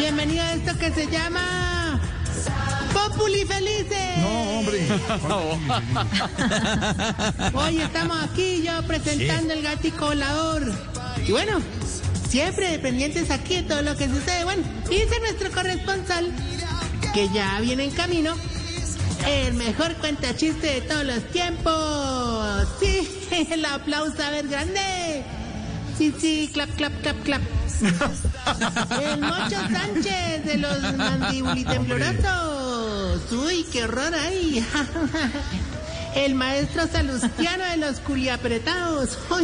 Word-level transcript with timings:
bienvenido 0.00 0.42
a 0.42 0.54
esto 0.54 0.78
que 0.78 0.90
se 0.92 1.06
llama 1.08 2.00
Populi 2.94 3.44
Felices. 3.44 4.16
No, 4.18 4.58
hombre. 4.58 4.88
Hoy 7.54 7.82
estamos 7.82 8.16
aquí 8.22 8.62
yo 8.62 8.82
presentando 8.86 9.52
el 9.52 9.60
gatico 9.62 10.06
volador. 10.06 10.72
Y 11.26 11.32
bueno, 11.32 11.60
siempre 12.30 12.78
pendientes 12.78 13.30
aquí 13.30 13.56
de 13.56 13.62
todo 13.64 13.82
lo 13.82 13.94
que 13.94 14.08
sucede. 14.08 14.44
Bueno, 14.44 14.62
dice 14.88 15.20
nuestro 15.20 15.50
corresponsal 15.50 16.32
que 17.12 17.28
ya 17.34 17.60
viene 17.60 17.84
en 17.84 17.90
camino 17.90 18.34
el 19.26 19.52
mejor 19.52 19.94
cuentachiste 19.96 20.66
de 20.66 20.80
todos 20.80 21.04
los 21.04 21.22
tiempos. 21.30 22.68
Sí, 22.80 23.06
el 23.50 23.64
aplauso 23.66 24.22
a 24.22 24.30
ver 24.30 24.48
grande. 24.48 25.22
Sí, 25.98 26.14
sí, 26.18 26.50
clap, 26.54 26.70
clap, 26.76 26.92
clap, 27.02 27.22
clap. 27.22 27.42
El 29.02 29.20
Mocho 29.20 29.56
Sánchez 29.70 30.44
de 30.44 30.56
los 30.58 30.80
mandibulitemblorosos. 30.96 33.32
Uy, 33.32 33.66
qué 33.72 33.84
horror 33.84 34.14
ahí. 34.14 34.64
El 36.14 36.34
maestro 36.34 36.86
Salustiano 36.88 37.64
de 37.64 37.76
los 37.76 38.00
culiapretados. 38.00 39.16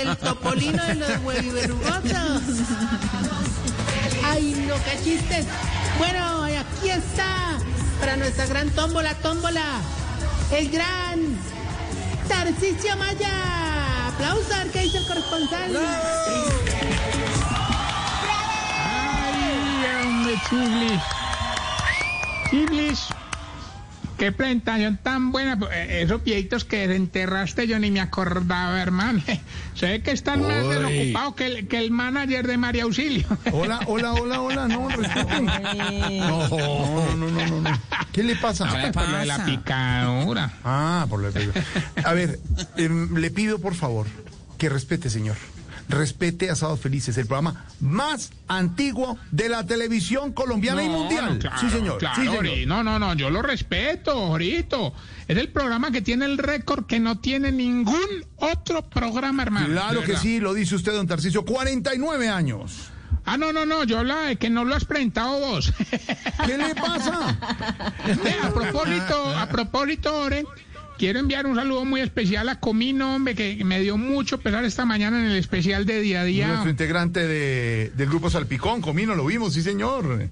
El 0.00 0.16
topolino 0.16 0.82
de 0.84 0.94
los 0.94 1.10
hueviverrugosos. 1.22 2.42
Ay, 4.24 4.64
no, 4.66 4.74
qué 4.84 4.98
chistes. 5.04 5.44
Bueno, 5.98 6.44
aquí 6.44 6.88
está, 6.90 7.58
para 8.00 8.16
nuestra 8.16 8.46
gran 8.46 8.70
tómbola, 8.70 9.12
tómbola, 9.14 9.80
el 10.52 10.70
gran 10.70 11.36
Tarcisio 12.28 12.96
Maya. 12.96 13.77
Aplausos, 14.18 14.50
a 14.52 14.58
ver 14.64 14.72
qué 14.72 14.80
dice 14.80 14.98
el 14.98 15.06
corresponsal. 15.06 15.70
Ay, 18.90 20.06
hombre, 20.06 20.34
Chiblis. 20.50 21.00
Chiblis. 22.50 23.06
Qué 24.16 24.32
presentación 24.32 24.96
tan 25.00 25.30
buena. 25.30 25.56
Eh, 25.72 26.02
Esos 26.02 26.24
viejitos 26.24 26.64
que 26.64 26.82
enterraste 26.92 27.68
yo 27.68 27.78
ni 27.78 27.92
me 27.92 28.00
acordaba, 28.00 28.82
hermano. 28.82 29.22
Se 29.74 29.86
ve 29.86 30.02
que 30.02 30.10
están 30.10 30.42
más 30.42 30.64
Uy. 30.64 30.74
desocupado 30.74 31.36
que 31.36 31.46
el, 31.46 31.68
que 31.68 31.78
el 31.78 31.92
manager 31.92 32.44
de 32.48 32.56
María 32.56 32.82
Auxilio. 32.82 33.24
Hola, 33.52 33.78
hola, 33.86 34.14
hola, 34.14 34.40
hola. 34.40 34.66
No, 34.66 34.88
respete. 34.88 35.40
No, 36.18 36.48
no, 36.48 37.16
no, 37.16 37.30
no, 37.30 37.37
no. 38.22 38.28
¿Qué 38.28 38.34
le 38.34 38.40
pasa? 38.40 38.66
Por 38.92 39.08
lo 39.08 39.18
de 39.18 39.26
la 39.26 39.44
picadura. 39.44 40.52
Ah, 40.64 41.06
por 41.08 41.20
lo 41.20 41.30
de... 41.32 41.50
A 42.04 42.12
ver, 42.14 42.38
em, 42.76 43.14
le 43.16 43.30
pido 43.30 43.58
por 43.58 43.74
favor 43.74 44.06
que 44.58 44.68
respete, 44.68 45.08
señor. 45.10 45.36
Respete 45.88 46.50
a 46.50 46.54
Sábados 46.54 46.80
Felices, 46.80 47.16
el 47.16 47.24
programa 47.26 47.64
más 47.80 48.30
antiguo 48.46 49.16
de 49.30 49.48
la 49.48 49.64
televisión 49.64 50.32
colombiana 50.34 50.82
y 50.82 50.88
mundial. 50.90 51.32
no, 51.34 51.38
claro, 51.38 51.56
sí, 51.58 51.70
señor. 51.70 51.96
claro, 51.98 52.16
sí, 52.16 52.26
señor. 52.26 52.44
Ori- 52.44 52.66
No, 52.66 52.84
no, 52.84 52.98
no, 52.98 53.14
yo 53.14 53.30
lo 53.30 53.40
respeto, 53.40 54.14
Jorito. 54.26 54.92
Es 55.26 55.38
el 55.38 55.48
programa 55.48 55.90
que 55.90 56.02
tiene 56.02 56.26
el 56.26 56.36
récord 56.36 56.84
que 56.84 57.00
no 57.00 57.18
tiene 57.20 57.52
ningún 57.52 57.96
otro 58.36 58.82
programa, 58.90 59.42
hermano. 59.44 59.68
Claro 59.68 60.02
que 60.02 60.16
sí, 60.18 60.40
lo 60.40 60.52
dice 60.52 60.74
usted, 60.74 60.92
don 60.92 61.06
Tarcicio. 61.06 61.44
49 61.46 62.28
años. 62.28 62.90
Ah, 63.24 63.36
no, 63.36 63.52
no, 63.52 63.66
no, 63.66 63.84
yo 63.84 63.98
hablaba 63.98 64.22
de 64.26 64.36
que 64.36 64.48
no 64.50 64.64
lo 64.64 64.74
has 64.74 64.84
presentado 64.84 65.38
vos. 65.38 65.72
¿Qué 66.46 66.56
le 66.58 66.74
pasa? 66.74 67.36
a 68.42 68.50
propósito, 68.52 69.36
a 69.36 69.46
propósito, 69.48 70.14
Oren, 70.18 70.46
quiero 70.96 71.18
enviar 71.18 71.46
un 71.46 71.56
saludo 71.56 71.84
muy 71.84 72.00
especial 72.00 72.48
a 72.48 72.58
Comino, 72.60 73.14
hombre, 73.16 73.34
que 73.34 73.62
me 73.64 73.80
dio 73.80 73.96
mucho 73.98 74.38
pesar 74.40 74.64
esta 74.64 74.84
mañana 74.84 75.18
en 75.20 75.26
el 75.26 75.36
especial 75.36 75.84
de 75.84 76.00
día 76.00 76.22
a 76.22 76.24
día. 76.24 76.48
Nuestro 76.48 76.70
integrante 76.70 77.26
de, 77.26 77.92
del 77.94 78.08
grupo 78.08 78.30
Salpicón, 78.30 78.80
Comino, 78.80 79.14
lo 79.14 79.26
vimos, 79.26 79.52
sí, 79.54 79.62
señor. 79.62 80.28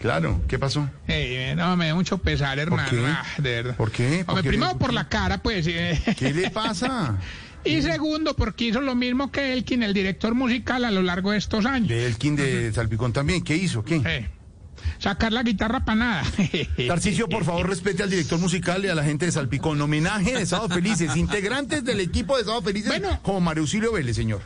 Claro, 0.00 0.40
¿qué 0.48 0.58
pasó? 0.58 0.88
Eh, 1.08 1.52
no, 1.58 1.76
me 1.76 1.84
dio 1.86 1.94
mucho 1.96 2.16
pesar, 2.16 2.58
hermano. 2.58 2.88
qué? 2.88 3.04
Ah, 3.06 3.22
de 3.36 3.50
verdad. 3.50 3.76
¿Por 3.76 3.90
qué? 3.90 4.24
¿Por 4.24 4.30
Hombre, 4.30 4.42
qué? 4.44 4.48
primero 4.48 4.70
¿Por 4.72 4.78
por 4.78 4.88
qué? 4.90 4.94
la 4.94 5.08
cara, 5.10 5.38
pues. 5.42 5.66
eh. 5.68 6.00
¿Qué 6.18 6.32
le 6.32 6.48
pasa? 6.50 7.16
Y 7.64 7.82
segundo, 7.82 8.34
porque 8.34 8.66
hizo 8.66 8.80
lo 8.80 8.94
mismo 8.94 9.30
que 9.30 9.52
Elkin, 9.52 9.82
el 9.82 9.92
director 9.94 10.34
musical, 10.34 10.84
a 10.84 10.90
lo 10.90 11.02
largo 11.02 11.32
de 11.32 11.38
estos 11.38 11.66
años. 11.66 11.88
De 11.88 12.06
Elkin 12.06 12.36
de 12.36 12.72
Salpicón 12.72 13.12
también. 13.12 13.42
¿Qué 13.42 13.56
hizo? 13.56 13.84
¿Qué? 13.84 13.96
Eh, 14.04 14.28
sacar 14.98 15.32
la 15.32 15.42
guitarra 15.42 15.84
para 15.84 15.96
nada. 15.96 16.22
Tarcicio, 16.88 17.28
por 17.28 17.44
favor, 17.44 17.68
respete 17.68 18.02
al 18.02 18.10
director 18.10 18.38
musical 18.38 18.84
y 18.84 18.88
a 18.88 18.94
la 18.94 19.04
gente 19.04 19.26
de 19.26 19.32
Salpicón. 19.32 19.80
Homenaje 19.80 20.34
de 20.38 20.46
Sábado 20.46 20.74
Felices, 20.74 21.16
integrantes 21.16 21.84
del 21.84 22.00
equipo 22.00 22.36
de 22.38 22.44
Sábado 22.44 22.62
Felices, 22.62 22.88
Bueno. 22.88 23.20
como 23.22 23.40
Mario 23.40 23.62
Auxilio 23.62 23.92
Vélez, 23.92 24.16
señor. 24.16 24.40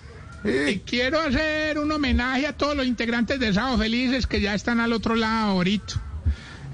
Y 0.45 0.49
Eh, 0.49 0.83
quiero 0.85 1.21
hacer 1.21 1.79
un 1.79 1.91
homenaje 1.91 2.47
a 2.47 2.53
todos 2.57 2.77
los 2.77 2.85
integrantes 2.87 3.39
de 3.41 3.53
Sábado 3.55 3.79
Felices 3.79 4.27
que 4.27 4.41
ya 4.41 4.55
están 4.55 4.81
al 4.81 4.93
otro 4.93 5.15
lado 5.15 5.53
ahorita. 5.53 5.95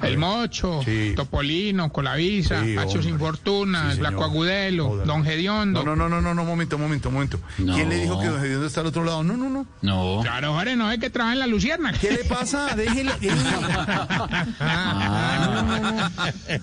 El 0.03 0.19
Mocho, 0.19 0.81
Sí. 0.85 1.13
Topolino, 1.17 1.93
Colavisa, 1.93 2.63
Sí, 2.65 2.75
Pacho 2.75 2.89
hombre. 2.91 3.03
Sin 3.05 3.19
Fortuna, 3.19 3.93
Sí. 3.93 3.99
Flaco 3.99 4.25
Agudelo, 4.25 4.89
Joder. 4.89 5.07
Don 5.07 5.25
Gediondo. 5.25 5.83
no, 5.85 5.95
no, 5.97 6.09
no, 6.09 6.21
no, 6.21 6.35
no, 6.35 6.45
momento, 6.45 6.79
momento, 6.79 7.11
momento. 7.11 7.41
¿Quién 7.57 7.89
le 7.89 7.97
dijo 7.99 8.19
que 8.21 8.27
Don 8.29 8.41
Gediondo 8.41 8.67
está 8.67 8.81
al 8.81 8.87
otro 8.87 9.05
lado? 9.05 9.23
No, 9.23 9.37
no, 9.37 9.49
no. 9.51 9.67
No. 9.83 10.21
Claro, 10.23 10.55
Jorge, 10.55 10.77
no 10.77 10.91
es 10.91 10.99
que 10.99 11.11
trabaja 11.11 11.35
en 11.35 11.39
la 11.41 11.47
Lucierna. 11.47 11.93
¿Qué 11.93 12.11
le 12.11 12.25
pasa? 12.25 12.75
Déjelo. 12.77 13.13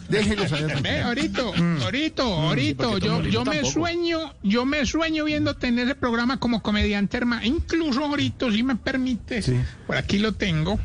Déjelo 0.09 0.47
salir. 0.47 0.81
Ve, 0.81 1.01
ahorita, 1.01 1.41
Mm. 1.57 1.81
ahorita, 1.83 2.23
ahorita, 2.23 2.97
yo, 2.99 3.21
yo 3.23 3.45
me 3.45 3.63
sueño, 3.65 4.33
yo 4.43 4.65
me 4.65 4.85
sueño 4.85 5.25
viéndote 5.25 5.67
en 5.67 5.79
ese 5.79 5.95
programa 5.95 6.39
como 6.39 6.61
comediante, 6.61 7.17
hermano. 7.17 7.43
Incluso 7.45 8.03
ahorita, 8.05 8.51
si 8.51 8.63
me 8.63 8.75
permites, 8.75 9.45
Sí. 9.45 9.51
Mm. 9.51 9.65
por 9.87 9.97
aquí 9.97 10.17
lo 10.19 10.33
tengo. 10.33 10.79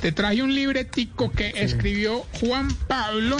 Te 0.00 0.12
traje 0.12 0.42
un 0.42 0.54
libretico 0.54 1.30
que 1.30 1.52
escribió 1.92 2.24
Juan 2.40 2.68
Pablo. 2.88 3.36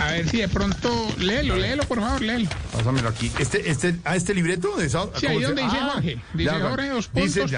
A 0.00 0.10
ver 0.12 0.28
si 0.28 0.38
de 0.38 0.48
pronto, 0.48 1.08
léelo, 1.18 1.56
léelo, 1.56 1.82
por 1.84 1.98
favor, 2.00 2.20
léelo. 2.22 2.48
Pásamelo 2.72 3.08
aquí. 3.08 3.32
Este, 3.38 3.68
este, 3.70 3.96
¿A 4.04 4.14
este 4.14 4.34
libreto 4.34 4.76
de 4.76 4.88
Sábado? 4.88 5.12
Sí, 5.16 5.26
ahí 5.26 5.34
¿cómo 5.36 5.40
se- 5.40 5.46
donde 5.46 5.62
dice 5.62 5.76
Ah, 5.80 5.90
Jorge. 5.94 6.20
Dice 6.34 6.44
ya, 6.52 6.60
Jorge, 6.60 6.88
dos 6.90 7.08
puntos, 7.08 7.50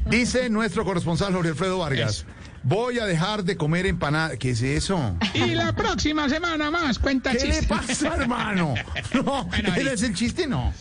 Dice, 0.10 0.50
nuestro 0.50 0.84
corresponsal 0.84 1.32
Jorge 1.32 1.48
Alfredo 1.50 1.78
Vargas. 1.78 2.10
Eso. 2.18 2.26
Voy 2.62 2.98
a 2.98 3.06
dejar 3.06 3.44
de 3.44 3.56
comer 3.56 3.86
empanada. 3.86 4.36
¿Qué 4.36 4.50
es 4.50 4.60
eso? 4.62 5.16
Y 5.34 5.54
la 5.54 5.72
próxima 5.74 6.28
semana 6.28 6.70
más, 6.70 6.98
cuenta 6.98 7.32
¿Qué 7.32 7.38
le 7.46 7.58
chistes. 7.58 7.66
pasa, 7.68 8.14
hermano? 8.16 8.74
No, 9.14 9.44
Bueno, 9.44 9.72
ahí. 9.72 9.80
¿él 9.80 9.88
es 9.88 10.02
el 10.02 10.14
chiste? 10.14 10.46
No. 10.46 10.72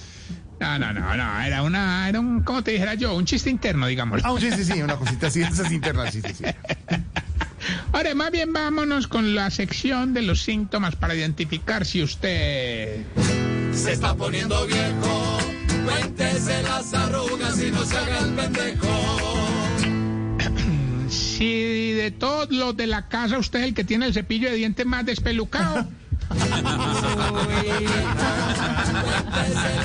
No, 0.59 0.79
no, 0.79 0.93
no, 0.93 1.15
no, 1.15 1.41
era 1.41 1.63
una, 1.63 2.07
era 2.07 2.19
un, 2.21 2.41
¿cómo 2.41 2.63
te 2.63 2.71
dijera 2.71 2.93
yo? 2.93 3.13
Un 3.15 3.25
chiste 3.25 3.49
interno, 3.49 3.87
digámoslo. 3.87 4.25
Ah, 4.25 4.39
sí, 4.39 4.49
sí, 4.51 4.63
sí, 4.63 4.81
una 4.81 4.95
cosita 4.95 5.27
así, 5.27 5.41
esas 5.43 5.69
internas, 5.71 6.13
sí, 6.13 6.21
sí, 6.25 6.33
sí. 6.33 6.43
Ahora, 7.95 8.13
más 8.13 8.29
bien 8.29 8.51
vámonos 8.51 9.07
con 9.07 9.35
la 9.35 9.49
sección 9.49 10.13
de 10.13 10.21
los 10.21 10.41
síntomas 10.41 10.97
para 10.97 11.15
identificar 11.15 11.85
si 11.85 12.03
usted... 12.03 13.05
Se 13.73 13.93
está 13.93 14.13
poniendo 14.13 14.67
viejo, 14.67 15.37
cuéntese 15.85 16.61
las 16.63 16.93
arrugas 16.93 17.57
y 17.63 17.71
no 17.71 17.85
se 17.85 17.97
haga 17.97 18.19
el 18.19 18.33
pendejo. 18.33 18.87
Si 21.09 21.91
de 21.93 22.11
todos 22.11 22.51
los 22.51 22.75
de 22.75 22.87
la 22.87 23.07
casa 23.07 23.37
usted 23.37 23.59
es 23.59 23.65
el 23.67 23.73
que 23.73 23.85
tiene 23.85 24.07
el 24.07 24.13
cepillo 24.13 24.49
de 24.49 24.57
dientes 24.57 24.85
más 24.85 25.05
despelucado. 25.05 25.87
Cuéntese 26.27 26.55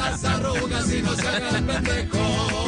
las 0.01 0.25
arrugas 0.25 0.93
y 0.93 1.03
no 1.03 1.15
se 1.15 1.29
haga 1.29 1.59
el 1.59 1.65
pendejo. 1.65 2.60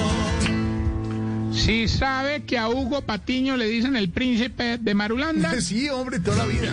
Si 1.64 1.87
sabe 1.87 2.43
que 2.43 2.59
a 2.59 2.69
Hugo 2.69 3.03
Patiño 3.03 3.56
le 3.56 3.67
dicen 3.67 3.94
el 3.94 4.11
príncipe 4.11 4.79
de 4.79 4.94
Marulanda. 4.94 5.53
Sí, 5.61 5.88
hombre, 5.88 6.19
toda 6.19 6.38
la 6.38 6.47
vida. 6.47 6.73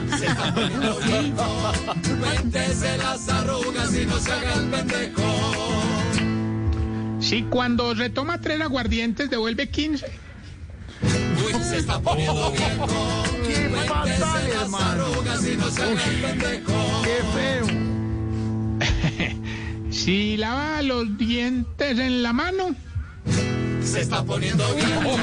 Cuéntese 2.19 2.97
las 2.97 3.29
arrugas 3.29 3.93
y 3.95 4.07
no 4.07 4.17
se 4.17 4.31
haga 4.31 4.53
el 4.55 4.65
pendejo. 4.69 5.21
Si 7.19 7.43
cuando 7.43 7.95
se 7.95 8.09
toma 8.09 8.41
tres 8.41 8.59
aguardientes 8.61 9.29
devuelve 9.29 9.69
15. 9.69 10.07
Se 11.61 11.77
está 11.77 11.99
poniendo 11.99 12.51
viejo. 12.51 12.87
¡Qué 13.45 13.69
fatal, 13.69 14.19
Las 14.19 14.63
hermano! 14.63 15.05
arrugas 15.05 15.45
y 15.47 15.55
no 15.55 15.69
se 15.69 15.83
haga 15.83 16.03
el 16.03 16.21
pendejo. 16.21 17.03
¡Qué 17.03 17.19
feo! 17.35 17.67
Si 19.91 20.37
lava 20.37 20.81
los 20.81 21.17
dientes 21.17 21.99
en 21.99 22.23
la 22.23 22.31
mano, 22.31 22.75
Se 23.89 24.01
está 24.01 24.23
poniendo 24.23 24.63
y 24.77 24.81
no 25.03 25.19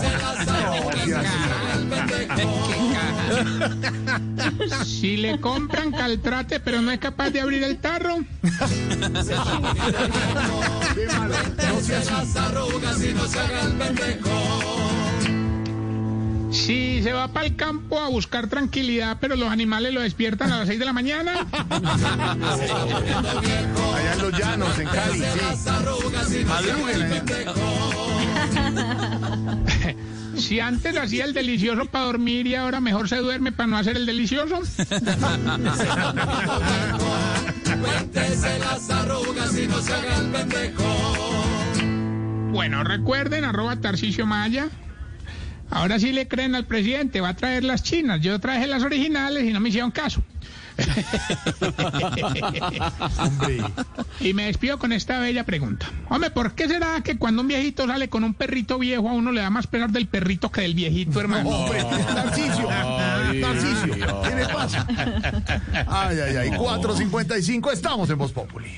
se 0.00 0.06
el 1.74 1.88
pendejo. 1.88 2.44
si 4.84 5.16
le 5.16 5.40
compran 5.40 5.90
caltrate 5.90 6.60
pero 6.60 6.80
no 6.80 6.92
es 6.92 7.00
capaz 7.00 7.30
de 7.30 7.40
abrir 7.40 7.64
el 7.64 7.78
tarro. 7.78 8.18
No 11.64 11.78
así. 11.78 11.92
Las 12.10 12.36
arrugas 12.36 13.02
y 13.02 13.14
no 13.14 13.26
se 13.26 13.40
haga 13.40 13.62
el 13.62 13.72
pendejo. 13.72 14.83
Si 16.54 17.02
se 17.02 17.12
va 17.12 17.28
para 17.28 17.46
el 17.46 17.56
campo 17.56 17.98
a 18.00 18.08
buscar 18.08 18.46
tranquilidad 18.48 19.18
pero 19.20 19.36
los 19.36 19.50
animales 19.50 19.92
lo 19.92 20.00
despiertan 20.00 20.50
a 20.52 20.58
las 20.58 20.68
6 20.68 20.78
de 20.78 20.84
la 20.84 20.92
mañana, 20.92 21.32
Allá 23.94 24.12
en 24.12 24.18
los 24.22 24.38
llanos, 24.38 24.78
en 24.78 24.86
Cali, 24.88 25.18
sí. 25.18 25.24
Las 25.40 25.66
arrugas 25.66 26.32
y 26.32 26.44
no 26.44 26.58
se 26.60 26.70
haga 26.72 26.92
el 26.92 27.08
Madruguen. 27.44 28.44
si 30.36 30.60
antes 30.60 30.96
hacía 30.96 31.24
el 31.24 31.34
delicioso 31.34 31.86
para 31.86 32.04
dormir 32.06 32.46
y 32.46 32.54
ahora 32.54 32.80
mejor 32.80 33.08
se 33.08 33.16
duerme 33.16 33.50
para 33.52 33.66
no 33.66 33.76
hacer 33.78 33.96
el 33.96 34.06
delicioso, 34.06 34.60
Cuéntese 37.82 38.58
las 38.58 38.90
arrugas 39.00 39.58
y 39.58 39.66
no 39.66 39.80
se 39.80 39.92
haga 39.92 40.16
el 40.18 40.26
pendejo. 40.30 40.84
bueno, 42.52 42.84
recuerden, 42.84 43.44
arroba 43.44 43.76
Tarcicio 43.76 44.26
Maya. 44.26 44.68
Ahora 45.70 45.98
sí 45.98 46.12
le 46.12 46.28
creen 46.28 46.54
al 46.54 46.66
presidente, 46.66 47.20
va 47.20 47.30
a 47.30 47.36
traer 47.36 47.64
las 47.64 47.82
chinas. 47.82 48.20
Yo 48.20 48.38
traje 48.38 48.66
las 48.66 48.82
originales 48.82 49.44
y 49.44 49.52
no 49.52 49.60
me 49.60 49.70
hicieron 49.70 49.90
caso. 49.90 50.22
Hombre. 53.18 53.62
Y 54.20 54.34
me 54.34 54.46
despido 54.46 54.78
con 54.78 54.92
esta 54.92 55.20
bella 55.20 55.44
pregunta. 55.44 55.86
Hombre, 56.08 56.30
¿por 56.30 56.54
qué 56.54 56.68
será 56.68 57.00
que 57.02 57.16
cuando 57.16 57.42
un 57.42 57.48
viejito 57.48 57.86
sale 57.86 58.08
con 58.08 58.24
un 58.24 58.34
perrito 58.34 58.78
viejo 58.78 59.08
a 59.08 59.12
uno 59.12 59.32
le 59.32 59.40
da 59.40 59.50
más 59.50 59.66
pesar 59.66 59.90
del 59.90 60.08
perrito 60.08 60.50
que 60.50 60.62
del 60.62 60.74
viejito, 60.74 61.20
hermano? 61.20 61.48
Hombre, 61.48 61.84
Tarcicio, 62.14 62.68
Tarcicio, 63.40 64.22
¿qué 64.22 64.34
le 64.34 64.46
pasa? 64.46 64.86
Ay, 65.86 66.18
ay, 66.20 66.36
ay, 66.36 66.50
4.55, 66.50 67.72
estamos 67.72 68.10
en 68.10 68.18
Voz 68.18 68.32
Populi. 68.32 68.70